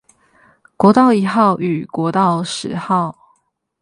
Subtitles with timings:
[0.77, 3.19] 國道一號與國道十號